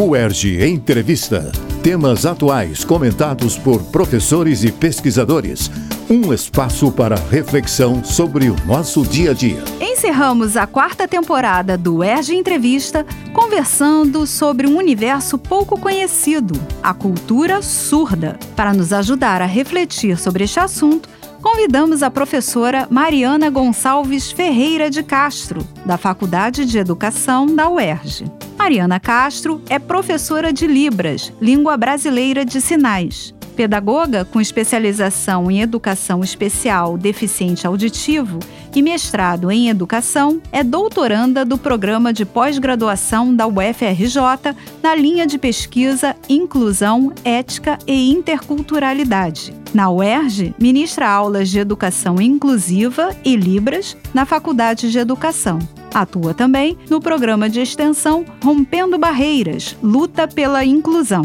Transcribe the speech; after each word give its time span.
UERJ 0.00 0.64
Entrevista. 0.64 1.50
Temas 1.82 2.24
atuais 2.24 2.84
comentados 2.84 3.58
por 3.58 3.82
professores 3.90 4.62
e 4.62 4.70
pesquisadores. 4.70 5.68
Um 6.08 6.32
espaço 6.32 6.92
para 6.92 7.16
reflexão 7.16 8.04
sobre 8.04 8.48
o 8.48 8.54
nosso 8.64 9.02
dia 9.02 9.32
a 9.32 9.34
dia. 9.34 9.60
Encerramos 9.80 10.56
a 10.56 10.68
quarta 10.68 11.08
temporada 11.08 11.76
do 11.76 11.96
UERJ 11.96 12.36
Entrevista 12.36 13.04
conversando 13.32 14.24
sobre 14.24 14.68
um 14.68 14.76
universo 14.76 15.36
pouco 15.36 15.76
conhecido, 15.76 16.54
a 16.80 16.94
cultura 16.94 17.60
surda. 17.60 18.38
Para 18.54 18.72
nos 18.72 18.92
ajudar 18.92 19.42
a 19.42 19.46
refletir 19.46 20.16
sobre 20.16 20.44
este 20.44 20.60
assunto, 20.60 21.08
convidamos 21.42 22.04
a 22.04 22.10
professora 22.10 22.86
Mariana 22.88 23.50
Gonçalves 23.50 24.30
Ferreira 24.30 24.88
de 24.88 25.02
Castro, 25.02 25.66
da 25.84 25.98
Faculdade 25.98 26.64
de 26.64 26.78
Educação 26.78 27.46
da 27.52 27.68
UERJ. 27.68 28.37
Mariana 28.58 28.98
Castro 28.98 29.62
é 29.70 29.78
professora 29.78 30.52
de 30.52 30.66
Libras, 30.66 31.32
língua 31.40 31.76
brasileira 31.76 32.44
de 32.44 32.60
sinais. 32.60 33.32
Pedagoga 33.54 34.24
com 34.24 34.40
especialização 34.40 35.50
em 35.50 35.62
educação 35.62 36.22
especial 36.22 36.98
deficiente 36.98 37.66
auditivo 37.66 38.40
e 38.74 38.82
mestrado 38.82 39.50
em 39.50 39.68
educação, 39.68 40.42
é 40.52 40.62
doutoranda 40.62 41.44
do 41.44 41.56
programa 41.56 42.12
de 42.12 42.24
pós-graduação 42.24 43.34
da 43.34 43.46
UFRJ 43.46 44.54
na 44.82 44.94
linha 44.94 45.26
de 45.26 45.38
pesquisa 45.38 46.14
Inclusão, 46.28 47.12
Ética 47.24 47.78
e 47.86 48.10
Interculturalidade. 48.10 49.54
Na 49.72 49.88
UERJ, 49.88 50.54
ministra 50.58 51.08
aulas 51.08 51.48
de 51.48 51.58
educação 51.58 52.20
inclusiva 52.20 53.16
e 53.24 53.36
Libras 53.36 53.96
na 54.12 54.26
Faculdade 54.26 54.90
de 54.90 54.98
Educação. 54.98 55.58
Atua 55.92 56.34
também 56.34 56.76
no 56.90 57.00
programa 57.00 57.48
de 57.48 57.60
extensão 57.60 58.24
Rompendo 58.42 58.98
Barreiras 58.98 59.76
Luta 59.82 60.28
pela 60.28 60.64
Inclusão. 60.64 61.22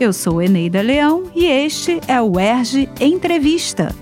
Eu 0.00 0.12
sou 0.12 0.42
Eneida 0.42 0.80
Leão 0.80 1.24
e 1.34 1.44
este 1.44 2.00
é 2.08 2.20
o 2.20 2.38
ERG 2.38 2.88
Entrevista. 3.00 3.94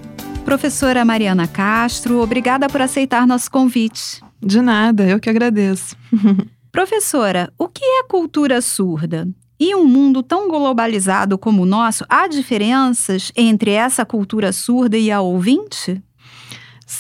Professora 0.44 1.04
Mariana 1.04 1.46
Castro, 1.46 2.20
obrigada 2.20 2.68
por 2.68 2.80
aceitar 2.80 3.26
nosso 3.26 3.50
convite. 3.50 4.22
De 4.40 4.60
nada, 4.60 5.04
eu 5.04 5.18
que 5.18 5.30
agradeço. 5.30 5.96
Professora, 6.70 7.52
o 7.58 7.68
que 7.68 7.84
é 7.84 8.04
cultura 8.04 8.60
surda? 8.60 9.28
E 9.58 9.74
um 9.74 9.86
mundo 9.86 10.22
tão 10.22 10.48
globalizado 10.48 11.38
como 11.38 11.62
o 11.62 11.66
nosso, 11.66 12.04
há 12.08 12.26
diferenças 12.26 13.32
entre 13.36 13.70
essa 13.70 14.04
cultura 14.04 14.52
surda 14.52 14.98
e 14.98 15.10
a 15.10 15.20
ouvinte? 15.20 16.02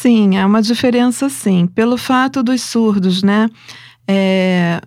Sim, 0.00 0.36
há 0.36 0.44
uma 0.44 0.60
diferença 0.60 1.28
sim. 1.28 1.66
Pelo 1.66 1.96
fato 1.96 2.42
dos 2.42 2.60
surdos, 2.62 3.22
né? 3.22 3.48
É, 4.06 4.80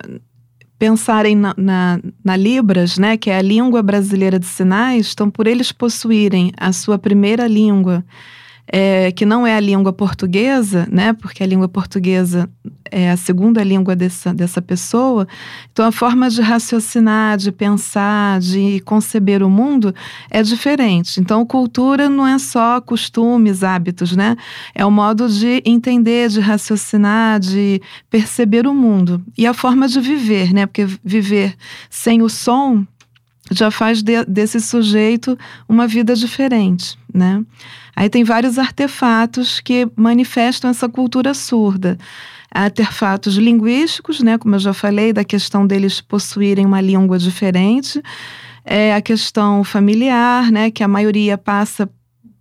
pensarem 0.78 1.34
na, 1.34 1.54
na, 1.56 2.00
na, 2.24 2.36
Libras, 2.36 2.98
né, 2.98 3.16
que 3.16 3.30
é 3.30 3.38
a 3.38 3.42
língua 3.42 3.82
brasileira 3.82 4.38
de 4.38 4.46
sinais, 4.46 5.10
então 5.12 5.28
por 5.28 5.48
eles 5.48 5.72
possuírem 5.72 6.52
a 6.56 6.72
sua 6.72 6.98
primeira 6.98 7.48
língua 7.48 8.04
é, 8.70 9.10
que 9.12 9.24
não 9.24 9.46
é 9.46 9.56
a 9.56 9.60
língua 9.60 9.92
portuguesa, 9.92 10.86
né? 10.90 11.14
Porque 11.14 11.42
a 11.42 11.46
língua 11.46 11.68
portuguesa 11.68 12.48
é 12.90 13.10
a 13.10 13.16
segunda 13.16 13.64
língua 13.64 13.96
dessa, 13.96 14.32
dessa 14.32 14.60
pessoa. 14.60 15.26
Então, 15.72 15.86
a 15.86 15.92
forma 15.92 16.28
de 16.28 16.42
raciocinar, 16.42 17.38
de 17.38 17.50
pensar, 17.50 18.40
de 18.40 18.80
conceber 18.80 19.42
o 19.42 19.48
mundo 19.48 19.94
é 20.30 20.42
diferente. 20.42 21.18
Então, 21.18 21.46
cultura 21.46 22.08
não 22.10 22.26
é 22.26 22.38
só 22.38 22.80
costumes, 22.80 23.64
hábitos, 23.64 24.14
né? 24.14 24.36
É 24.74 24.84
o 24.84 24.90
modo 24.90 25.28
de 25.28 25.62
entender, 25.64 26.28
de 26.28 26.40
raciocinar, 26.40 27.40
de 27.40 27.80
perceber 28.10 28.66
o 28.66 28.74
mundo. 28.74 29.22
E 29.36 29.46
a 29.46 29.54
forma 29.54 29.88
de 29.88 30.00
viver, 30.00 30.52
né? 30.52 30.66
Porque 30.66 30.86
viver 31.02 31.54
sem 31.88 32.20
o 32.20 32.28
som 32.28 32.86
já 33.50 33.70
faz 33.70 34.02
de, 34.02 34.24
desse 34.24 34.60
sujeito 34.60 35.38
uma 35.68 35.86
vida 35.86 36.14
diferente, 36.14 36.98
né? 37.12 37.42
Aí 37.94 38.08
tem 38.08 38.22
vários 38.22 38.58
artefatos 38.58 39.60
que 39.60 39.88
manifestam 39.96 40.70
essa 40.70 40.88
cultura 40.88 41.34
surda. 41.34 41.98
Artefatos 42.50 43.36
linguísticos, 43.36 44.20
né, 44.20 44.38
como 44.38 44.54
eu 44.54 44.58
já 44.58 44.72
falei, 44.72 45.12
da 45.12 45.24
questão 45.24 45.66
deles 45.66 46.00
possuírem 46.00 46.64
uma 46.64 46.80
língua 46.80 47.18
diferente. 47.18 48.00
É 48.64 48.94
a 48.94 49.02
questão 49.02 49.64
familiar, 49.64 50.50
né, 50.50 50.70
que 50.70 50.84
a 50.84 50.88
maioria 50.88 51.36
passa 51.36 51.90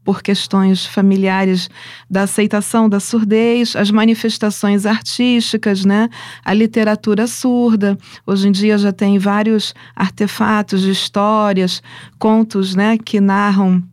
por 0.08 0.24
questões 0.24 0.86
familiares 0.86 1.70
da 2.10 2.22
aceitação 2.22 2.88
da 2.88 2.98
surdez, 2.98 3.76
as 3.76 3.92
manifestações 3.92 4.86
artísticas, 4.86 5.84
né? 5.84 6.08
A 6.46 6.54
literatura 6.54 7.28
surda. 7.28 7.98
Hoje 8.26 8.48
em 8.48 8.52
dia 8.54 8.78
já 8.78 8.94
tem 8.94 9.20
vários 9.20 9.76
artefatos 9.94 10.82
de 10.84 10.92
histórias, 10.92 11.84
contos, 12.18 12.74
né, 12.74 12.98
que 12.98 13.20
narram 13.20 13.84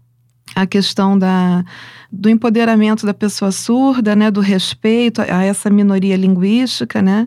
a 0.55 0.65
questão 0.65 1.19
da, 1.19 1.65
do 2.13 2.31
empoderamento 2.31 3.05
da 3.05 3.13
pessoa 3.13 3.51
surda, 3.51 4.15
né, 4.15 4.31
do 4.31 4.41
respeito 4.41 5.21
a 5.21 5.43
essa 5.43 5.69
minoria 5.69 6.17
linguística, 6.17 7.03
né, 7.03 7.27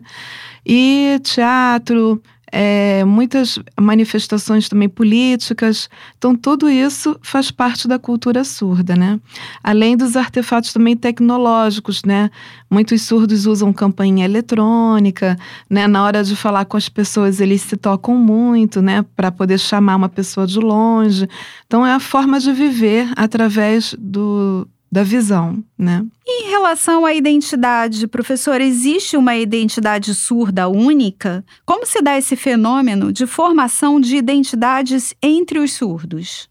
e 0.64 1.20
teatro, 1.22 2.22
é, 2.50 3.04
muitas 3.04 3.58
manifestações 3.78 4.68
também 4.68 4.88
políticas. 4.88 5.88
Então, 6.16 6.34
tudo 6.34 6.68
isso 6.68 7.18
faz 7.22 7.50
parte 7.50 7.86
da 7.86 7.98
cultura 7.98 8.44
surda, 8.44 8.96
né? 8.96 9.20
Além 9.62 9.96
dos 9.96 10.16
artefatos 10.16 10.72
também 10.72 10.96
tecnológicos, 10.96 12.02
né? 12.04 12.30
Muitos 12.70 13.02
surdos 13.02 13.46
usam 13.46 13.72
campainha 13.72 14.24
eletrônica, 14.24 15.36
né? 15.68 15.86
Na 15.86 16.04
hora 16.04 16.24
de 16.24 16.34
falar 16.34 16.64
com 16.64 16.76
as 16.76 16.88
pessoas, 16.88 17.40
eles 17.40 17.62
se 17.62 17.76
tocam 17.76 18.16
muito, 18.16 18.80
né? 18.80 19.04
Para 19.14 19.30
poder 19.30 19.58
chamar 19.58 19.96
uma 19.96 20.08
pessoa 20.08 20.46
de 20.46 20.58
longe. 20.58 21.28
Então, 21.66 21.86
é 21.86 21.92
a 21.92 22.00
forma 22.00 22.40
de 22.40 22.52
viver 22.52 23.10
através 23.16 23.94
do, 23.98 24.66
da 24.90 25.02
visão, 25.02 25.62
né? 25.76 26.04
Em 26.26 26.48
relação 26.50 27.04
à 27.04 27.12
identidade, 27.12 28.06
professor, 28.06 28.60
existe 28.60 29.16
uma 29.16 29.36
identidade 29.36 30.14
surda 30.14 30.68
única? 30.68 31.44
Como 31.64 31.86
se 31.86 32.00
dá 32.00 32.16
esse 32.16 32.36
fenômeno 32.36 33.12
de 33.12 33.26
formação 33.26 34.00
de 34.00 34.16
identidades 34.16 35.14
entre 35.22 35.58
os 35.58 35.72
surdos? 35.72 36.48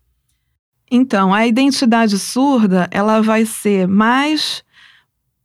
Então, 0.89 1.33
a 1.33 1.45
identidade 1.45 2.17
surda, 2.17 2.87
ela 2.91 3.21
vai 3.21 3.45
ser 3.45 3.87
mais 3.87 4.63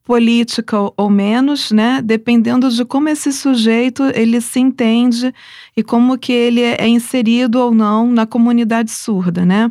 política 0.04 0.76
ou 0.96 1.08
menos, 1.08 1.70
né? 1.70 2.00
Dependendo 2.02 2.68
de 2.70 2.84
como 2.84 3.08
esse 3.08 3.32
sujeito 3.32 4.02
ele 4.14 4.40
se 4.40 4.58
entende 4.58 5.32
e 5.76 5.82
como 5.82 6.18
que 6.18 6.32
ele 6.32 6.60
é 6.60 6.88
inserido 6.88 7.60
ou 7.60 7.72
não 7.72 8.10
na 8.10 8.26
comunidade 8.26 8.90
surda, 8.90 9.44
né? 9.44 9.70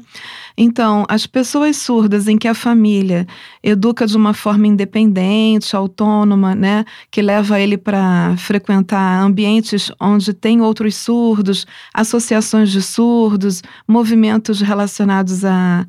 Então, 0.58 1.06
as 1.10 1.26
pessoas 1.26 1.78
surdas 1.78 2.28
em 2.28 2.38
que 2.38 2.48
a 2.48 2.54
família 2.54 3.26
educa 3.64 4.06
de 4.06 4.16
uma 4.16 4.34
forma 4.34 4.68
independente, 4.68 5.76
autônoma, 5.76 6.54
né, 6.54 6.86
que 7.10 7.22
leva 7.22 7.60
ele 7.60 7.78
para 7.78 8.36
frequentar 8.38 9.24
ambientes 9.24 9.92
onde 10.00 10.34
tem 10.34 10.62
outros 10.62 10.96
surdos, 10.96 11.66
associações 11.94 12.70
de 12.70 12.82
surdos, 12.82 13.62
movimentos 13.88 14.62
relacionados 14.62 15.44
à, 15.46 15.86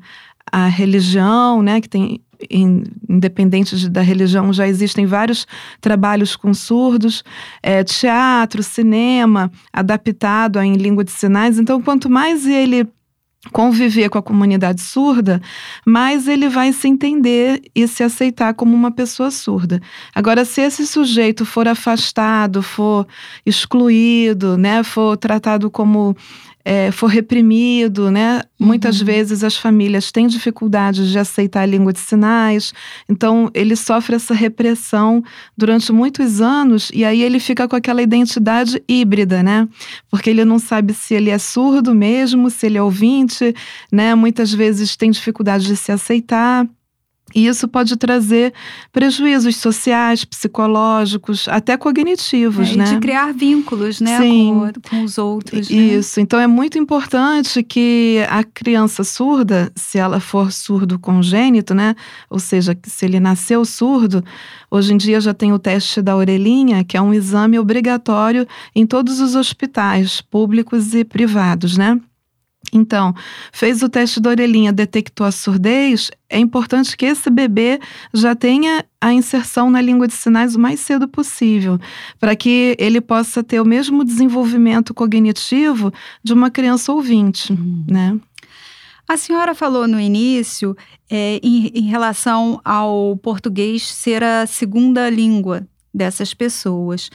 à 0.51 0.67
religião, 0.67 1.61
né, 1.61 1.81
que 1.81 1.89
tem 1.89 2.21
independente 2.49 3.75
de, 3.75 3.89
da 3.89 4.01
religião, 4.01 4.53
já 4.53 4.67
existem 4.67 5.05
vários 5.05 5.47
trabalhos 5.79 6.35
com 6.35 6.53
surdos, 6.53 7.23
é, 7.61 7.83
teatro, 7.83 8.63
cinema, 8.63 9.51
adaptado 9.71 10.59
em 10.61 10.73
língua 10.73 11.03
de 11.03 11.11
sinais. 11.11 11.59
Então, 11.59 11.81
quanto 11.81 12.09
mais 12.09 12.45
ele 12.45 12.87
conviver 13.51 14.09
com 14.09 14.17
a 14.17 14.23
comunidade 14.23 14.81
surda, 14.81 15.41
mais 15.85 16.27
ele 16.27 16.47
vai 16.47 16.71
se 16.71 16.87
entender 16.87 17.61
e 17.75 17.87
se 17.87 18.03
aceitar 18.03 18.53
como 18.53 18.73
uma 18.73 18.91
pessoa 18.91 19.29
surda. 19.31 19.81
Agora, 20.15 20.45
se 20.45 20.61
esse 20.61 20.87
sujeito 20.87 21.45
for 21.45 21.67
afastado, 21.67 22.63
for 22.63 23.05
excluído, 23.45 24.57
né, 24.57 24.83
for 24.83 25.17
tratado 25.17 25.69
como 25.69 26.15
é, 26.65 26.91
for 26.91 27.07
reprimido, 27.07 28.09
né? 28.09 28.41
Uhum. 28.59 28.67
Muitas 28.67 29.01
vezes 29.01 29.43
as 29.43 29.57
famílias 29.57 30.11
têm 30.11 30.27
dificuldades 30.27 31.09
de 31.09 31.19
aceitar 31.19 31.61
a 31.61 31.65
língua 31.65 31.91
de 31.91 31.99
sinais, 31.99 32.73
então 33.09 33.49
ele 33.53 33.75
sofre 33.75 34.15
essa 34.15 34.33
repressão 34.33 35.23
durante 35.57 35.91
muitos 35.91 36.41
anos 36.41 36.89
e 36.93 37.03
aí 37.03 37.21
ele 37.21 37.39
fica 37.39 37.67
com 37.67 37.75
aquela 37.75 38.01
identidade 38.01 38.81
híbrida, 38.87 39.43
né? 39.43 39.67
Porque 40.09 40.29
ele 40.29 40.45
não 40.45 40.59
sabe 40.59 40.93
se 40.93 41.13
ele 41.13 41.29
é 41.29 41.37
surdo 41.37 41.93
mesmo, 41.93 42.49
se 42.49 42.65
ele 42.65 42.77
é 42.77 42.83
ouvinte, 42.83 43.53
né? 43.91 44.15
Muitas 44.15 44.53
vezes 44.53 44.95
tem 44.95 45.11
dificuldade 45.11 45.65
de 45.65 45.75
se 45.75 45.91
aceitar. 45.91 46.67
E 47.33 47.47
isso 47.47 47.67
pode 47.67 47.95
trazer 47.97 48.53
prejuízos 48.91 49.57
sociais, 49.57 50.23
psicológicos, 50.23 51.47
até 51.47 51.75
cognitivos, 51.77 52.71
é, 52.71 52.75
né? 52.75 52.83
de 52.85 52.99
criar 52.99 53.33
vínculos, 53.33 53.99
né, 53.99 54.17
Sim. 54.19 54.71
com, 54.73 54.89
com 54.89 55.03
os 55.03 55.17
outros. 55.17 55.69
né? 55.69 55.75
Isso. 55.75 56.19
Então 56.19 56.39
é 56.39 56.47
muito 56.47 56.77
importante 56.77 57.63
que 57.63 58.23
a 58.29 58.43
criança 58.43 59.03
surda, 59.03 59.71
se 59.75 59.97
ela 59.97 60.19
for 60.19 60.51
surdo 60.51 60.99
congênito, 60.99 61.73
né? 61.73 61.95
Ou 62.29 62.39
seja, 62.39 62.77
se 62.83 63.05
ele 63.05 63.19
nasceu 63.19 63.65
surdo, 63.65 64.23
hoje 64.69 64.93
em 64.93 64.97
dia 64.97 65.19
já 65.19 65.33
tem 65.33 65.51
o 65.53 65.59
teste 65.59 66.01
da 66.01 66.15
orelhinha, 66.15 66.83
que 66.83 66.97
é 66.97 67.01
um 67.01 67.13
exame 67.13 67.57
obrigatório 67.57 68.47
em 68.75 68.85
todos 68.85 69.19
os 69.19 69.35
hospitais 69.35 70.21
públicos 70.21 70.93
e 70.93 71.03
privados, 71.03 71.77
né? 71.77 71.99
Então, 72.71 73.13
fez 73.51 73.83
o 73.83 73.89
teste 73.89 74.19
da 74.19 74.29
orelhinha, 74.31 74.71
detectou 74.71 75.25
a 75.27 75.31
surdez, 75.31 76.09
é 76.29 76.39
importante 76.39 76.95
que 76.97 77.05
esse 77.05 77.29
bebê 77.29 77.79
já 78.13 78.33
tenha 78.35 78.83
a 78.99 79.13
inserção 79.13 79.69
na 79.69 79.81
língua 79.81 80.07
de 80.07 80.13
sinais 80.13 80.55
o 80.55 80.59
mais 80.59 80.79
cedo 80.79 81.07
possível, 81.07 81.77
para 82.19 82.35
que 82.35 82.75
ele 82.79 82.99
possa 83.01 83.43
ter 83.43 83.59
o 83.59 83.65
mesmo 83.65 84.03
desenvolvimento 84.03 84.93
cognitivo 84.93 85.93
de 86.23 86.33
uma 86.33 86.49
criança 86.49 86.91
ouvinte, 86.91 87.51
Uhum. 87.53 87.85
né? 87.87 88.17
A 89.07 89.17
senhora 89.17 89.53
falou 89.53 89.85
no 89.85 89.99
início 89.99 90.75
é, 91.09 91.37
em, 91.43 91.67
em 91.75 91.83
relação 91.89 92.61
ao 92.63 93.17
português 93.17 93.85
ser 93.85 94.23
a 94.23 94.47
segunda 94.47 95.09
língua 95.09 95.67
dessas 95.93 96.33
pessoas. 96.33 97.09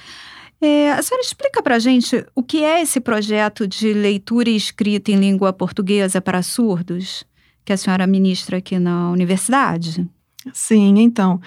É, 0.61 0.91
a 0.93 1.03
senhora 1.03 1.25
explica 1.25 1.63
para 1.63 1.77
a 1.77 1.79
gente 1.79 2.25
o 2.35 2.43
que 2.43 2.65
é 2.65 2.83
esse 2.83 3.01
projeto 3.01 3.67
de 3.67 3.93
leitura 3.93 4.51
e 4.51 4.57
escrita 4.57 5.13
em 5.13 5.17
língua 5.17 5.53
portuguesa 5.53 6.21
para 6.21 6.43
surdos 6.43 7.25
que 7.65 7.73
a 7.73 7.77
senhora 7.77 8.07
ministra 8.07 8.57
aqui 8.57 8.79
na 8.79 9.11
universidade? 9.11 10.09
Sim, 10.55 10.99
então, 10.99 11.41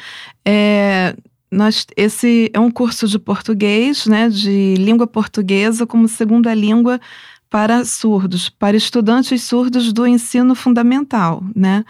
é, 0.45 1.15
nós, 1.51 1.87
esse 1.97 2.49
é 2.53 2.59
um 2.59 2.69
curso 2.69 3.07
de 3.07 3.17
português, 3.17 4.05
né, 4.05 4.29
de 4.29 4.75
língua 4.75 5.07
portuguesa 5.07 5.87
como 5.87 6.07
segunda 6.07 6.53
língua 6.53 6.99
para 7.49 7.83
surdos, 7.83 8.49
para 8.49 8.77
estudantes 8.77 9.43
surdos 9.43 9.91
do 9.91 10.07
ensino 10.07 10.55
fundamental, 10.55 11.43
né? 11.55 11.83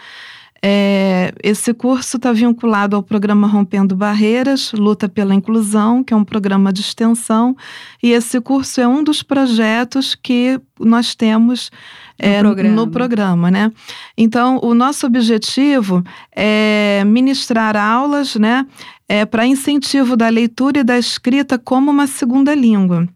É, 0.64 1.34
esse 1.44 1.74
curso 1.74 2.18
está 2.18 2.32
vinculado 2.32 2.96
ao 2.96 3.02
programa 3.02 3.48
Rompendo 3.48 3.96
Barreiras, 3.96 4.72
Luta 4.74 5.10
pela 5.10 5.34
Inclusão, 5.34 6.04
que 6.04 6.14
é 6.14 6.18
um 6.18 6.24
programa 6.24 6.72
de 6.72 6.82
extensão, 6.82 7.58
e 8.02 8.12
esse 8.12 8.40
curso 8.40 8.80
é 8.80 8.88
um 8.88 9.04
dos 9.04 9.24
projetos 9.24 10.14
que 10.14 10.62
nós 10.80 11.16
temos 11.16 11.72
é, 12.20 12.40
programa. 12.40 12.76
no 12.76 12.88
programa, 12.88 13.50
né? 13.50 13.72
Então, 14.16 14.60
o 14.62 14.76
nosso 14.76 15.08
objetivo 15.08 16.04
é 16.32 17.04
ministrar 17.08 17.76
aulas, 17.76 18.36
né, 18.36 18.68
é, 19.10 19.26
para 19.26 19.48
incentivo 19.48 20.16
da 20.16 20.30
leitura 20.30 20.82
e 20.82 20.84
da 20.84 20.98
escrita 20.98 21.58
como 21.58 21.90
uma 21.90 22.06
segunda 22.06 22.54
língua, 22.54 23.08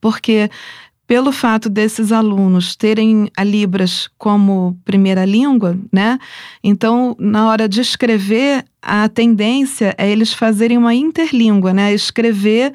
porque 0.00 0.50
pelo 1.12 1.30
fato 1.30 1.68
desses 1.68 2.10
alunos 2.10 2.74
terem 2.74 3.30
a 3.36 3.44
Libras 3.44 4.08
como 4.16 4.80
primeira 4.82 5.26
língua, 5.26 5.78
né? 5.92 6.18
Então, 6.64 7.14
na 7.18 7.50
hora 7.50 7.68
de 7.68 7.82
escrever, 7.82 8.64
a 8.82 9.08
tendência 9.08 9.94
é 9.96 10.10
eles 10.10 10.32
fazerem 10.32 10.76
uma 10.76 10.92
interlíngua, 10.92 11.72
né? 11.72 11.94
Escrever 11.94 12.72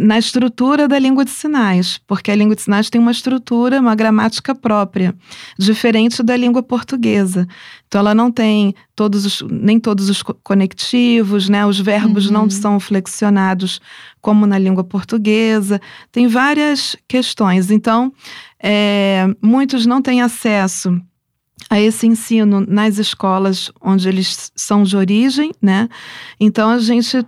na 0.00 0.18
estrutura 0.18 0.88
da 0.88 0.98
língua 0.98 1.24
de 1.24 1.30
sinais, 1.30 2.00
porque 2.06 2.30
a 2.30 2.34
língua 2.34 2.56
de 2.56 2.62
sinais 2.62 2.88
tem 2.88 2.98
uma 2.98 3.10
estrutura, 3.10 3.78
uma 3.78 3.94
gramática 3.94 4.54
própria, 4.54 5.14
diferente 5.58 6.22
da 6.22 6.34
língua 6.34 6.62
portuguesa. 6.62 7.46
Então, 7.86 7.98
ela 7.98 8.14
não 8.14 8.30
tem 8.32 8.74
todos 8.96 9.26
os, 9.26 9.42
nem 9.50 9.78
todos 9.78 10.08
os 10.08 10.22
conectivos, 10.22 11.48
né? 11.48 11.66
Os 11.66 11.78
verbos 11.78 12.26
Uhum. 12.26 12.32
não 12.32 12.50
são 12.50 12.80
flexionados 12.80 13.80
como 14.20 14.46
na 14.46 14.58
língua 14.58 14.82
portuguesa. 14.84 15.80
Tem 16.10 16.26
várias 16.26 16.96
questões. 17.06 17.70
Então, 17.70 18.12
é, 18.62 19.26
muitos 19.42 19.84
não 19.84 20.00
têm 20.00 20.22
acesso 20.22 21.00
a 21.70 21.80
esse 21.80 22.04
ensino 22.04 22.60
nas 22.66 22.98
escolas 22.98 23.70
onde 23.80 24.08
eles 24.08 24.50
são 24.56 24.82
de 24.82 24.96
origem, 24.96 25.52
né? 25.62 25.88
Então 26.40 26.68
a 26.68 26.78
gente 26.80 27.24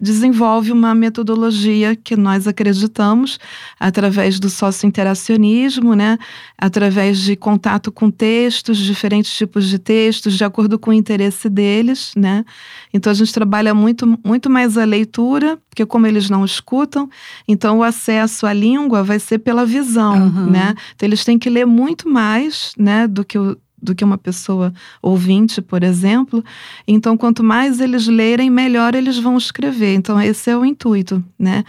desenvolve 0.00 0.72
uma 0.72 0.94
metodologia 0.94 1.94
que 1.94 2.16
nós 2.16 2.48
acreditamos 2.48 3.38
através 3.78 4.40
do 4.40 4.50
sócio-interacionismo, 4.50 5.94
né? 5.94 6.18
Através 6.58 7.20
de 7.20 7.36
contato 7.36 7.92
com 7.92 8.10
textos, 8.10 8.78
diferentes 8.78 9.34
tipos 9.34 9.68
de 9.68 9.78
textos, 9.78 10.36
de 10.36 10.44
acordo 10.44 10.78
com 10.78 10.90
o 10.90 10.94
interesse 10.94 11.48
deles, 11.48 12.12
né? 12.16 12.44
Então 12.92 13.10
a 13.10 13.14
gente 13.14 13.32
trabalha 13.32 13.74
muito, 13.74 14.18
muito 14.24 14.50
mais 14.50 14.76
a 14.76 14.84
leitura, 14.84 15.58
porque 15.70 15.86
como 15.86 16.06
eles 16.06 16.28
não 16.28 16.44
escutam, 16.44 17.08
então 17.46 17.78
o 17.78 17.82
acesso 17.82 18.46
à 18.46 18.52
língua 18.52 19.02
vai 19.02 19.18
ser 19.18 19.38
pela 19.38 19.64
visão, 19.64 20.14
Aham. 20.14 20.50
né? 20.50 20.74
Então 20.94 21.06
eles 21.06 21.24
têm 21.24 21.38
que 21.38 21.50
ler 21.50 21.66
muito 21.66 22.08
mais, 22.08 22.72
né, 22.78 23.06
do 23.06 23.24
que 23.24 23.38
o 23.38 23.56
do 23.86 23.94
que 23.94 24.04
uma 24.04 24.18
pessoa 24.18 24.72
ouvinte, 25.00 25.62
por 25.62 25.82
exemplo. 25.82 26.44
Então, 26.86 27.16
quanto 27.16 27.42
mais 27.42 27.80
eles 27.80 28.06
lerem, 28.06 28.50
melhor 28.50 28.94
eles 28.94 29.16
vão 29.18 29.38
escrever. 29.38 29.94
Então, 29.94 30.20
esse 30.20 30.50
é 30.50 30.56
o 30.56 30.64
intuito, 30.64 31.24
né? 31.38 31.64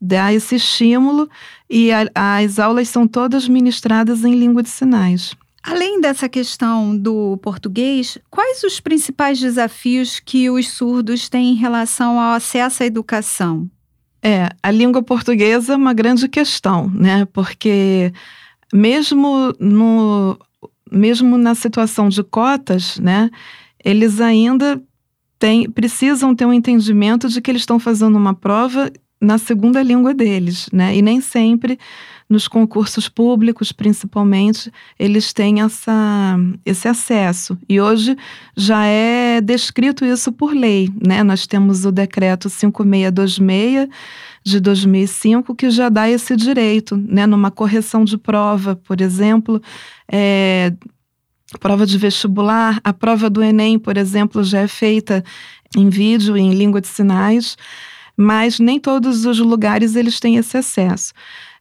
Dar 0.00 0.32
esse 0.34 0.56
estímulo 0.56 1.28
e 1.70 1.90
a- 1.92 2.08
as 2.14 2.58
aulas 2.58 2.88
são 2.88 3.06
todas 3.08 3.48
ministradas 3.48 4.24
em 4.24 4.34
língua 4.34 4.62
de 4.62 4.68
sinais. 4.68 5.34
Além 5.64 6.00
dessa 6.00 6.28
questão 6.28 6.96
do 6.96 7.36
português, 7.38 8.18
quais 8.28 8.64
os 8.64 8.80
principais 8.80 9.38
desafios 9.38 10.18
que 10.18 10.50
os 10.50 10.68
surdos 10.68 11.28
têm 11.28 11.52
em 11.52 11.54
relação 11.54 12.18
ao 12.18 12.34
acesso 12.34 12.82
à 12.82 12.86
educação? 12.86 13.70
É, 14.20 14.48
a 14.62 14.70
língua 14.72 15.02
portuguesa 15.02 15.72
é 15.74 15.76
uma 15.76 15.94
grande 15.94 16.28
questão, 16.28 16.88
né? 16.92 17.24
Porque 17.32 18.12
mesmo 18.72 19.54
no 19.60 20.36
mesmo 20.92 21.36
na 21.36 21.54
situação 21.54 22.08
de 22.08 22.22
cotas, 22.22 22.98
né, 22.98 23.30
eles 23.84 24.20
ainda 24.20 24.80
têm, 25.38 25.68
precisam 25.70 26.34
ter 26.34 26.46
um 26.46 26.52
entendimento 26.52 27.28
de 27.28 27.40
que 27.40 27.50
eles 27.50 27.62
estão 27.62 27.78
fazendo 27.78 28.16
uma 28.16 28.34
prova 28.34 28.90
na 29.20 29.38
segunda 29.38 29.82
língua 29.82 30.12
deles, 30.12 30.68
né? 30.72 30.96
E 30.96 31.00
nem 31.00 31.20
sempre 31.20 31.78
nos 32.32 32.48
concursos 32.48 33.08
públicos, 33.08 33.70
principalmente, 33.70 34.72
eles 34.98 35.32
têm 35.32 35.60
essa, 35.60 36.36
esse 36.64 36.88
acesso. 36.88 37.58
E 37.68 37.80
hoje 37.80 38.16
já 38.56 38.86
é 38.86 39.40
descrito 39.40 40.04
isso 40.04 40.32
por 40.32 40.54
lei, 40.54 40.90
né? 41.06 41.22
Nós 41.22 41.46
temos 41.46 41.84
o 41.84 41.92
decreto 41.92 42.48
5626 42.48 43.88
de 44.44 44.58
2005 44.58 45.54
que 45.54 45.70
já 45.70 45.88
dá 45.88 46.08
esse 46.08 46.34
direito, 46.34 46.96
né? 46.96 47.26
Numa 47.26 47.50
correção 47.50 48.04
de 48.04 48.16
prova, 48.16 48.74
por 48.74 49.00
exemplo, 49.00 49.62
é, 50.10 50.72
prova 51.60 51.84
de 51.84 51.98
vestibular, 51.98 52.80
a 52.82 52.92
prova 52.92 53.28
do 53.28 53.42
Enem, 53.42 53.78
por 53.78 53.98
exemplo, 53.98 54.42
já 54.42 54.60
é 54.60 54.68
feita 54.68 55.22
em 55.76 55.90
vídeo, 55.90 56.36
em 56.36 56.54
língua 56.54 56.80
de 56.80 56.88
sinais, 56.88 57.56
mas 58.16 58.58
nem 58.58 58.80
todos 58.80 59.26
os 59.26 59.38
lugares 59.38 59.96
eles 59.96 60.18
têm 60.18 60.36
esse 60.36 60.56
acesso. 60.56 61.12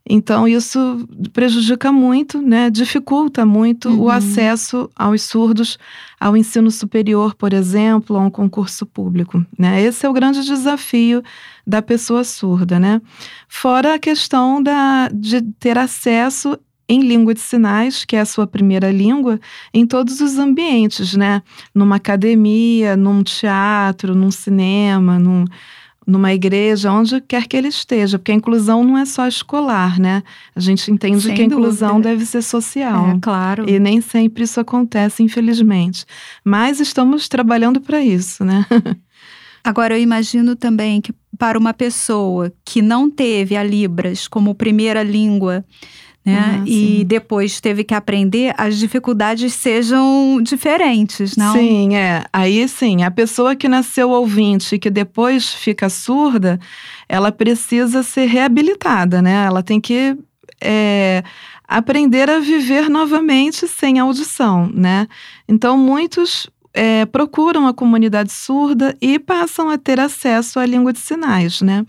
Então, 0.07 0.47
isso 0.47 1.07
prejudica 1.31 1.91
muito, 1.91 2.41
né? 2.41 2.69
dificulta 2.69 3.45
muito 3.45 3.89
Uhum. 3.89 4.01
o 4.01 4.09
acesso 4.09 4.89
aos 4.95 5.21
surdos 5.21 5.77
ao 6.19 6.35
ensino 6.35 6.71
superior, 6.71 7.35
por 7.35 7.53
exemplo, 7.53 8.17
a 8.17 8.19
um 8.19 8.29
concurso 8.29 8.85
público. 8.85 9.45
Né? 9.57 9.81
Esse 9.81 10.05
é 10.05 10.09
o 10.09 10.13
grande 10.13 10.43
desafio 10.43 11.23
da 11.65 11.81
pessoa 11.81 12.23
surda. 12.23 12.79
Né? 12.79 13.01
Fora 13.47 13.95
a 13.95 13.99
questão 13.99 14.61
da, 14.61 15.07
de 15.13 15.41
ter 15.59 15.77
acesso 15.77 16.57
em 16.89 16.99
língua 17.01 17.33
de 17.33 17.39
sinais, 17.39 18.03
que 18.03 18.17
é 18.17 18.19
a 18.19 18.25
sua 18.25 18.45
primeira 18.45 18.91
língua, 18.91 19.39
em 19.73 19.85
todos 19.87 20.19
os 20.19 20.37
ambientes, 20.37 21.15
né? 21.15 21.41
Numa 21.73 21.95
academia, 21.95 22.97
num 22.97 23.23
teatro, 23.23 24.13
num 24.13 24.29
cinema, 24.29 25.17
num, 25.17 25.45
numa 26.11 26.33
igreja, 26.33 26.91
onde 26.91 27.21
quer 27.21 27.47
que 27.47 27.55
ele 27.55 27.69
esteja, 27.69 28.19
porque 28.19 28.33
a 28.33 28.35
inclusão 28.35 28.83
não 28.83 28.97
é 28.97 29.05
só 29.05 29.25
escolar, 29.27 29.97
né? 29.97 30.21
A 30.53 30.59
gente 30.59 30.91
entende 30.91 31.21
Sem 31.21 31.33
que 31.33 31.41
a 31.41 31.45
inclusão 31.45 31.93
dúvida. 31.93 32.09
deve 32.09 32.25
ser 32.25 32.41
social. 32.41 33.11
É, 33.11 33.19
claro. 33.21 33.69
E 33.69 33.79
nem 33.79 34.01
sempre 34.01 34.43
isso 34.43 34.59
acontece, 34.59 35.23
infelizmente. 35.23 36.05
Mas 36.43 36.81
estamos 36.81 37.29
trabalhando 37.29 37.79
para 37.79 38.01
isso, 38.01 38.43
né? 38.43 38.65
Agora, 39.63 39.97
eu 39.97 40.01
imagino 40.01 40.55
também 40.55 40.99
que 40.99 41.13
para 41.37 41.57
uma 41.57 41.73
pessoa 41.73 42.51
que 42.65 42.81
não 42.81 43.09
teve 43.09 43.55
a 43.55 43.63
Libras 43.63 44.27
como 44.27 44.53
primeira 44.53 45.03
língua, 45.03 45.63
né, 46.23 46.59
Ah, 46.61 46.63
e 46.67 47.03
depois 47.03 47.59
teve 47.59 47.83
que 47.83 47.93
aprender, 47.93 48.53
as 48.57 48.77
dificuldades 48.77 49.53
sejam 49.53 50.39
diferentes, 50.41 51.35
não? 51.35 51.53
Sim, 51.53 51.95
é. 51.95 52.23
Aí 52.31 52.67
sim, 52.67 53.03
a 53.03 53.09
pessoa 53.09 53.55
que 53.55 53.67
nasceu 53.67 54.09
ouvinte 54.11 54.75
e 54.75 54.79
que 54.79 54.89
depois 54.89 55.53
fica 55.53 55.89
surda, 55.89 56.59
ela 57.09 57.31
precisa 57.31 58.03
ser 58.03 58.25
reabilitada, 58.27 59.21
né? 59.21 59.45
Ela 59.45 59.63
tem 59.63 59.81
que 59.81 60.15
é, 60.61 61.23
aprender 61.67 62.29
a 62.29 62.39
viver 62.39 62.89
novamente 62.89 63.67
sem 63.67 63.97
audição, 63.97 64.69
né? 64.73 65.07
Então, 65.47 65.77
muitos 65.77 66.47
é, 66.73 67.05
procuram 67.05 67.67
a 67.67 67.73
comunidade 67.73 68.31
surda 68.31 68.95
e 69.01 69.19
passam 69.19 69.69
a 69.69 69.77
ter 69.77 69.99
acesso 69.99 70.59
à 70.59 70.65
língua 70.65 70.93
de 70.93 70.99
sinais, 70.99 71.61
né? 71.61 71.85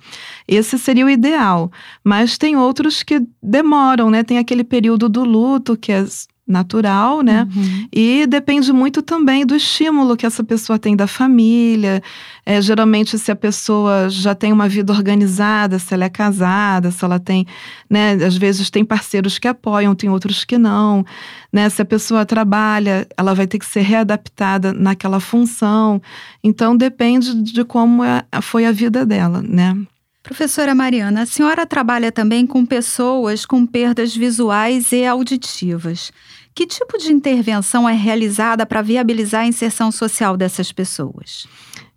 Esse 0.46 0.78
seria 0.78 1.06
o 1.06 1.10
ideal. 1.10 1.70
Mas 2.02 2.36
tem 2.36 2.56
outros 2.56 3.02
que 3.02 3.22
demoram, 3.42 4.10
né? 4.10 4.22
Tem 4.22 4.38
aquele 4.38 4.64
período 4.64 5.08
do 5.08 5.24
luto, 5.24 5.76
que 5.76 5.92
é 5.92 6.04
natural, 6.46 7.22
né? 7.22 7.46
Uhum. 7.54 7.88
E 7.92 8.26
depende 8.26 8.72
muito 8.72 9.00
também 9.00 9.46
do 9.46 9.54
estímulo 9.54 10.16
que 10.16 10.26
essa 10.26 10.42
pessoa 10.42 10.78
tem 10.78 10.96
da 10.96 11.06
família. 11.06 12.02
É, 12.44 12.60
geralmente, 12.60 13.18
se 13.18 13.30
a 13.30 13.36
pessoa 13.36 14.08
já 14.10 14.34
tem 14.34 14.52
uma 14.52 14.68
vida 14.68 14.92
organizada, 14.92 15.78
se 15.78 15.94
ela 15.94 16.04
é 16.04 16.08
casada, 16.08 16.90
se 16.90 17.04
ela 17.04 17.20
tem, 17.20 17.46
né? 17.88 18.12
Às 18.14 18.36
vezes 18.36 18.70
tem 18.70 18.84
parceiros 18.84 19.38
que 19.38 19.46
apoiam, 19.46 19.94
tem 19.94 20.10
outros 20.10 20.44
que 20.44 20.58
não, 20.58 21.04
né? 21.52 21.68
Se 21.68 21.80
a 21.80 21.84
pessoa 21.84 22.26
trabalha, 22.26 23.06
ela 23.16 23.34
vai 23.34 23.46
ter 23.46 23.58
que 23.58 23.66
ser 23.66 23.82
readaptada 23.82 24.72
naquela 24.72 25.20
função. 25.20 26.02
Então, 26.42 26.76
depende 26.76 27.40
de 27.42 27.64
como 27.64 28.02
é, 28.02 28.24
foi 28.42 28.66
a 28.66 28.72
vida 28.72 29.06
dela, 29.06 29.40
né? 29.42 29.76
Professora 30.22 30.72
Mariana, 30.74 31.22
a 31.22 31.26
senhora 31.26 31.66
trabalha 31.66 32.12
também 32.12 32.46
com 32.46 32.64
pessoas 32.64 33.44
com 33.44 33.66
perdas 33.66 34.14
visuais 34.14 34.92
e 34.92 35.04
auditivas. 35.04 36.12
Que 36.54 36.66
tipo 36.66 36.96
de 36.96 37.12
intervenção 37.12 37.88
é 37.88 37.94
realizada 37.94 38.64
para 38.64 38.82
viabilizar 38.82 39.42
a 39.42 39.46
inserção 39.46 39.90
social 39.90 40.36
dessas 40.36 40.70
pessoas? 40.70 41.46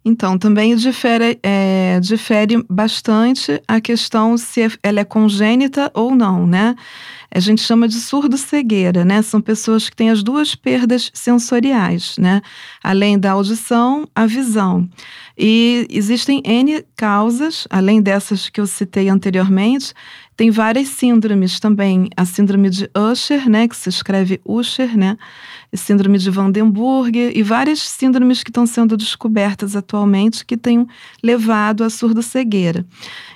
Então, 0.04 0.38
também 0.38 0.76
difere, 0.76 1.40
é, 1.42 2.00
difere 2.00 2.64
bastante 2.70 3.62
a 3.68 3.82
questão 3.82 4.38
se 4.38 4.62
ela 4.82 5.00
é 5.00 5.04
congênita 5.04 5.92
ou 5.94 6.16
não, 6.16 6.46
né? 6.46 6.76
A 7.36 7.40
gente 7.42 7.62
chama 7.62 7.86
de 7.86 8.00
surdo-cegueira, 8.00 9.04
né? 9.04 9.22
São 9.22 9.42
pessoas 9.42 9.90
que 9.90 9.96
têm 9.98 10.10
as 10.10 10.24
duas 10.24 10.56
perdas 10.56 11.12
sensoriais, 11.14 12.16
né? 12.18 12.42
Além 12.82 13.20
da 13.20 13.34
audição, 13.34 14.08
a 14.16 14.26
visão. 14.26 14.90
E 15.38 15.86
existem 15.90 16.42
N 16.46 16.82
causas, 16.96 17.68
além 17.70 18.02
dessas 18.02 18.48
que 18.48 18.62
eu 18.62 18.66
citei 18.66 19.10
anteriormente, 19.10 19.94
tem 20.38 20.50
várias 20.50 20.88
síndromes 20.88 21.60
também. 21.60 22.08
A 22.16 22.24
síndrome 22.24 22.70
de 22.70 22.90
Usher, 22.96 23.50
né, 23.50 23.68
que 23.68 23.76
se 23.76 23.90
escreve 23.90 24.40
Usher, 24.46 24.98
né? 24.98 25.18
A 25.74 25.76
síndrome 25.76 26.18
de 26.18 26.30
Vandenburg 26.30 27.34
e 27.36 27.44
várias 27.44 27.80
síndromes 27.82 28.44
que 28.44 28.50
estão 28.50 28.66
sendo 28.66 28.96
descobertas 28.96 29.76
atualmente 29.76 30.46
que 30.46 30.56
têm 30.56 30.88
levado 31.22 31.84
à 31.84 31.90
surda-cegueira. 31.90 32.86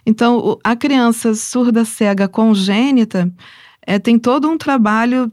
Então, 0.05 0.57
a 0.63 0.73
criança 0.73 1.35
surda-cega 1.35 2.29
congênita 2.29 3.29
é, 3.89 3.97
tem 3.97 4.19
todo 4.19 4.47
um 4.47 4.55
trabalho 4.55 5.31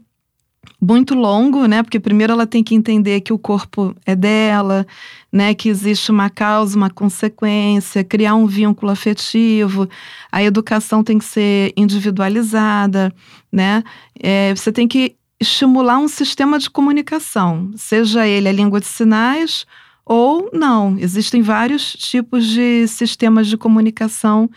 muito 0.81 1.13
longo, 1.13 1.67
né? 1.67 1.83
Porque 1.83 1.99
primeiro 1.99 2.33
ela 2.33 2.47
tem 2.47 2.63
que 2.63 2.73
entender 2.73 3.21
que 3.21 3.31
o 3.31 3.37
corpo 3.37 3.95
é 4.03 4.15
dela, 4.15 4.83
né? 5.31 5.53
Que 5.53 5.69
existe 5.69 6.09
uma 6.09 6.27
causa, 6.27 6.75
uma 6.75 6.89
consequência, 6.89 8.03
criar 8.03 8.33
um 8.33 8.47
vínculo 8.47 8.91
afetivo. 8.91 9.87
A 10.31 10.41
educação 10.41 11.03
tem 11.03 11.19
que 11.19 11.25
ser 11.25 11.71
individualizada, 11.77 13.13
né? 13.51 13.83
É, 14.19 14.55
você 14.55 14.71
tem 14.71 14.87
que 14.87 15.15
estimular 15.39 15.99
um 15.99 16.07
sistema 16.07 16.57
de 16.57 16.67
comunicação, 16.67 17.69
seja 17.75 18.25
ele 18.25 18.49
a 18.49 18.51
língua 18.51 18.79
de 18.79 18.87
sinais 18.87 19.67
ou 20.03 20.49
não. 20.51 20.97
Existem 20.97 21.43
vários 21.43 21.93
tipos 21.93 22.43
de 22.47 22.87
sistemas 22.87 23.45
de 23.45 23.55
comunicação 23.55 24.49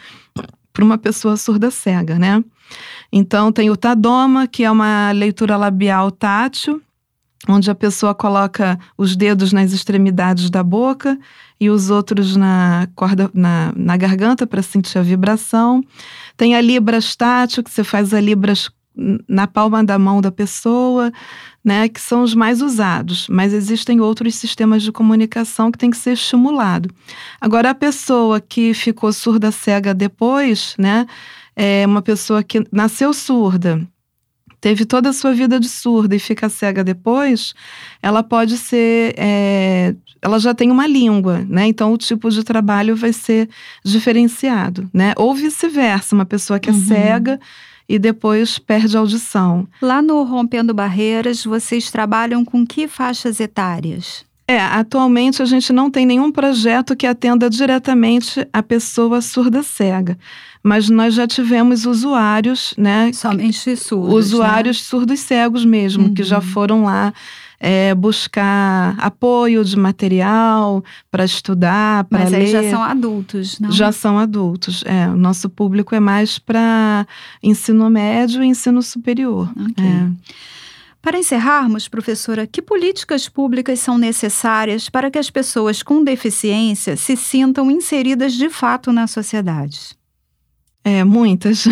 para 0.73 0.85
uma 0.85 0.97
pessoa 0.97 1.37
surda 1.37 1.71
cega, 1.71 2.19
né? 2.19 2.43
Então, 3.13 3.51
tem 3.51 3.71
o 3.71 3.77
Tadoma, 3.77 4.47
que 4.47 4.65
é 4.65 4.71
uma 4.71 5.11
leitura 5.13 5.57
labial 5.57 6.11
tátil, 6.11 6.81
onde 7.49 7.71
a 7.71 7.75
pessoa 7.75 8.15
coloca 8.15 8.79
os 8.97 9.17
dedos 9.17 9.53
nas 9.53 9.73
extremidades 9.73 10.51
da 10.51 10.63
boca 10.63 11.19
e 11.59 11.71
os 11.71 11.91
outros 11.91 12.37
na 12.37 12.89
corda 12.95 13.31
na, 13.33 13.73
na 13.75 13.97
garganta 13.97 14.47
para 14.47 14.63
sentir 14.63 14.99
a 14.99 15.03
vibração. 15.03 15.83
Tem 16.37 16.55
a 16.55 16.61
libras 16.61 17.17
tátil, 17.17 17.63
que 17.63 17.71
você 17.71 17.83
faz 17.83 18.13
a 18.15 18.21
libras 18.21 18.71
na 19.29 19.47
palma 19.47 19.83
da 19.83 19.99
mão 19.99 20.21
da 20.21 20.31
pessoa, 20.31 21.13
né, 21.65 21.89
que 21.89 22.01
são 22.01 22.23
os 22.23 22.35
mais 22.35 22.61
usados, 22.61 23.29
mas 23.29 23.53
existem 23.53 24.01
outros 24.01 24.35
sistemas 24.35 24.83
de 24.83 24.93
comunicação 24.93 25.71
que 25.71 25.79
tem 25.79 25.91
que 25.91 25.97
ser 25.97 26.13
estimulado. 26.13 26.91
Agora 27.41 27.71
a 27.71 27.75
pessoa 27.75 28.41
que 28.41 28.75
ficou 28.75 29.13
surda 29.13 29.51
cega 29.51 29.95
depois, 29.95 30.75
né, 30.79 31.07
é 31.55 31.85
uma 31.87 32.03
pessoa 32.03 32.43
que 32.43 32.65
nasceu 32.73 33.13
surda, 33.13 33.81
teve 34.61 34.85
toda 34.85 35.09
a 35.09 35.13
sua 35.13 35.33
vida 35.33 35.59
de 35.59 35.69
surda 35.69 36.15
e 36.15 36.19
fica 36.19 36.49
cega 36.49 36.85
depois, 36.85 37.55
ela 38.03 38.23
pode 38.23 38.57
ser. 38.59 39.15
É, 39.17 39.95
ela 40.21 40.39
já 40.39 40.55
tem 40.55 40.71
uma 40.71 40.87
língua, 40.87 41.45
né? 41.49 41.67
Então 41.67 41.93
o 41.93 41.99
tipo 41.99 42.31
de 42.31 42.45
trabalho 42.45 42.95
vai 42.95 43.13
ser 43.13 43.49
diferenciado, 43.83 44.89
né? 44.93 45.15
Ou 45.17 45.35
vice-versa, 45.35 46.15
uma 46.15 46.27
pessoa 46.27 46.61
que 46.61 46.69
é 46.69 46.73
uhum. 46.73 46.87
cega 46.87 47.41
e 47.89 47.99
depois 47.99 48.59
perde 48.59 48.97
a 48.97 49.01
audição. 49.01 49.67
Lá 49.81 50.03
no 50.03 50.23
Rompendo 50.23 50.75
Barreiras, 50.75 51.45
vocês 51.45 51.91
trabalham 51.91 52.45
com 52.45 52.67
que 52.67 52.87
faixas 52.87 53.41
etárias? 53.41 54.25
É, 54.47 54.61
atualmente 54.61 55.41
a 55.41 55.45
gente 55.45 55.73
não 55.73 55.89
tem 55.89 56.05
nenhum 56.05 56.33
projeto 56.33 56.97
que 56.97 57.07
atenda 57.07 57.49
diretamente 57.49 58.45
a 58.53 58.61
pessoa 58.61 59.21
surda 59.21 59.63
cega, 59.63 60.19
mas 60.63 60.91
nós 60.91 61.15
já 61.15 61.27
tivemos 61.27 61.87
usuários, 61.87 62.75
né? 62.77 63.13
Somente 63.13 63.77
surdos. 63.77 64.15
Usuários 64.15 64.79
né? 64.79 64.85
surdos 64.85 65.21
cegos 65.21 65.65
mesmo, 65.65 66.09
uhum. 66.09 66.15
que 66.15 66.23
já 66.23 66.37
uhum. 66.37 66.43
foram 66.43 66.85
lá 66.85 67.13
é, 67.59 67.95
buscar 67.95 68.95
apoio 68.99 69.63
de 69.63 69.77
material 69.77 70.83
para 71.11 71.25
estudar, 71.25 72.05
para 72.05 72.25
ler. 72.25 72.25
Mas 72.25 72.35
aí 72.35 72.47
já 72.47 72.71
são 72.71 72.83
adultos, 72.83 73.61
não? 73.61 73.71
Já 73.71 73.93
são 73.93 74.19
adultos. 74.19 74.83
É, 74.87 75.09
o 75.09 75.17
nosso 75.17 75.49
público 75.51 75.95
é 75.95 76.01
mais 76.01 76.39
para 76.39 77.07
ensino 77.43 77.89
médio 77.91 78.43
e 78.43 78.47
ensino 78.47 78.83
superior. 78.83 79.51
Okay. 79.73 79.87
É. 79.87 80.11
Para 81.03 81.19
encerrarmos, 81.19 81.89
professora, 81.89 82.47
que 82.47 82.61
políticas 82.61 83.27
públicas 83.27 83.81
são 83.81 83.97
necessárias 83.97 84.91
para 84.91 85.11
que 85.11 85.19
as 85.19 85.31
pessoas 85.31 85.83
com 85.83 86.05
deficiência 86.05 86.95
se 86.95 87.17
sintam 87.17 87.71
inseridas 87.71 88.35
de 88.35 88.51
fato 88.51 88.93
na 88.93 89.07
sociedade? 89.07 89.99
É, 90.83 91.05
muitas. 91.05 91.67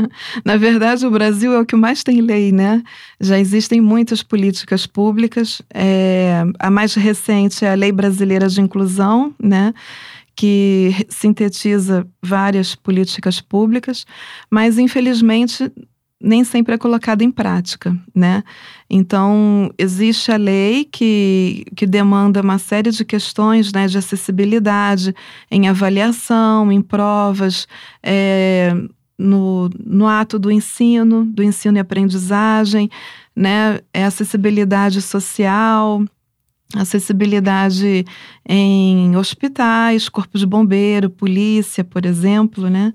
Na 0.44 0.56
verdade, 0.56 1.06
o 1.06 1.10
Brasil 1.10 1.52
é 1.52 1.60
o 1.60 1.66
que 1.66 1.76
mais 1.76 2.02
tem 2.02 2.20
lei, 2.22 2.50
né? 2.50 2.82
Já 3.20 3.38
existem 3.38 3.80
muitas 3.80 4.22
políticas 4.22 4.86
públicas. 4.86 5.60
É, 5.72 6.42
a 6.58 6.70
mais 6.70 6.94
recente 6.94 7.64
é 7.64 7.72
a 7.72 7.74
Lei 7.74 7.92
Brasileira 7.92 8.48
de 8.48 8.60
Inclusão, 8.60 9.34
né? 9.42 9.74
Que 10.34 10.92
sintetiza 11.10 12.06
várias 12.22 12.74
políticas 12.74 13.40
públicas, 13.40 14.04
mas 14.50 14.78
infelizmente 14.78 15.70
nem 16.20 16.44
sempre 16.44 16.74
é 16.74 16.78
colocada 16.78 17.22
em 17.22 17.30
prática, 17.30 17.96
né? 18.14 18.42
Então, 18.88 19.70
existe 19.78 20.32
a 20.32 20.36
lei 20.36 20.84
que, 20.84 21.64
que 21.76 21.86
demanda 21.86 22.40
uma 22.40 22.58
série 22.58 22.90
de 22.90 23.04
questões 23.04 23.72
né, 23.72 23.86
de 23.86 23.98
acessibilidade 23.98 25.14
em 25.50 25.68
avaliação, 25.68 26.70
em 26.72 26.80
provas, 26.80 27.66
é, 28.02 28.74
no, 29.18 29.70
no 29.84 30.06
ato 30.06 30.38
do 30.38 30.50
ensino, 30.50 31.24
do 31.24 31.42
ensino 31.42 31.76
e 31.76 31.80
aprendizagem, 31.80 32.90
né? 33.34 33.80
É 33.92 34.04
acessibilidade 34.04 35.02
social, 35.02 36.04
acessibilidade 36.82 38.04
em 38.46 39.16
hospitais, 39.16 40.08
corpo 40.08 40.38
de 40.38 40.46
bombeiro, 40.46 41.08
polícia, 41.08 41.82
por 41.84 42.04
exemplo, 42.04 42.68
né? 42.68 42.92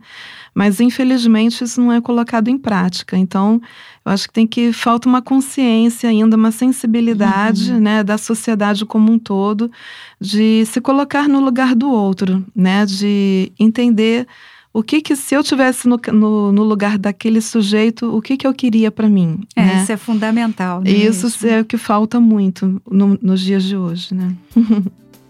Mas 0.53 0.79
infelizmente 0.79 1.63
isso 1.63 1.79
não 1.79 1.91
é 1.91 2.01
colocado 2.01 2.49
em 2.49 2.57
prática. 2.57 3.17
Então, 3.17 3.61
eu 4.05 4.11
acho 4.11 4.27
que 4.27 4.33
tem 4.33 4.47
que 4.47 4.73
falta 4.73 5.07
uma 5.07 5.21
consciência 5.21 6.09
ainda, 6.09 6.35
uma 6.35 6.51
sensibilidade, 6.51 7.71
uhum. 7.71 7.79
né, 7.79 8.03
da 8.03 8.17
sociedade 8.17 8.85
como 8.85 9.11
um 9.11 9.19
todo, 9.19 9.71
de 10.19 10.65
se 10.65 10.81
colocar 10.81 11.27
no 11.27 11.39
lugar 11.39 11.75
do 11.75 11.89
outro, 11.89 12.45
né, 12.55 12.85
de 12.85 13.51
entender 13.59 14.27
o 14.73 14.83
que 14.83 15.01
que 15.01 15.15
se 15.15 15.35
eu 15.35 15.43
tivesse 15.43 15.87
no, 15.87 15.99
no, 16.13 16.51
no, 16.51 16.63
lugar 16.63 16.97
daquele 16.97 17.41
sujeito, 17.41 18.15
o 18.15 18.21
que 18.21 18.37
que 18.37 18.45
eu 18.45 18.53
queria 18.53 18.91
para 18.91 19.09
mim? 19.09 19.41
É, 19.55 19.65
né? 19.65 19.81
isso 19.81 19.91
é 19.91 19.97
fundamental. 19.97 20.81
Né? 20.81 20.91
Isso 20.91 21.47
é 21.47 21.61
o 21.61 21.65
que 21.65 21.77
falta 21.77 22.19
muito 22.19 22.81
no, 22.89 23.17
nos 23.21 23.41
dias 23.41 23.63
de 23.63 23.75
hoje, 23.75 24.13
né? 24.13 24.35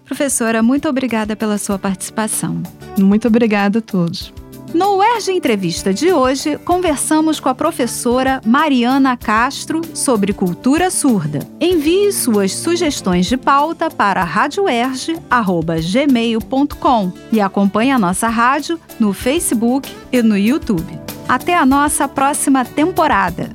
Professora, 0.04 0.64
muito 0.64 0.90
obrigada 0.90 1.36
pela 1.36 1.58
sua 1.58 1.78
participação. 1.78 2.62
Muito 2.98 3.28
obrigada 3.28 3.80
a 3.80 3.82
todos. 3.82 4.34
No 4.74 4.98
UERJ 4.98 5.32
Entrevista 5.32 5.94
de 5.94 6.12
hoje, 6.14 6.58
conversamos 6.60 7.40
com 7.40 7.50
a 7.50 7.56
professora 7.56 8.40
Mariana 8.46 9.18
Castro 9.18 9.82
sobre 9.94 10.34
cultura 10.34 10.92
surda. 10.92 11.40
Envie 11.60 12.12
suas 12.12 12.54
sugestões 12.54 13.26
de 13.26 13.38
pauta 13.38 13.90
para 13.90 14.24
radioerge.gmail.com 14.24 17.12
e 17.32 17.42
acompanhe 17.42 17.92
a 17.92 18.00
nossa 18.00 18.28
rádio 18.28 18.80
no 19.00 19.14
Facebook 19.14 19.92
e 20.12 20.22
no 20.22 20.38
YouTube. 20.38 21.00
Até 21.28 21.56
a 21.56 21.66
nossa 21.66 22.08
próxima 22.08 22.64
temporada. 22.64 23.50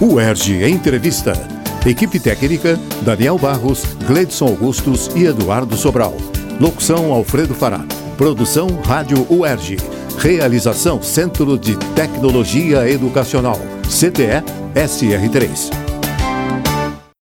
UERJ 0.00 0.68
Entrevista 0.68 1.56
Equipe 1.86 2.18
técnica: 2.18 2.76
Daniel 3.02 3.38
Barros, 3.38 3.84
Gleidson 4.08 4.46
Augustos 4.46 5.08
e 5.14 5.24
Eduardo 5.24 5.76
Sobral. 5.76 6.14
Locução: 6.60 7.12
Alfredo 7.12 7.54
Fará. 7.54 7.84
Produção: 8.16 8.66
Rádio 8.84 9.24
UERJ. 9.30 9.76
Realização: 10.18 11.02
Centro 11.02 11.58
de 11.58 11.76
Tecnologia 11.94 12.88
Educacional. 12.88 13.60
CTE 13.88 14.42
SR3. 14.74 15.85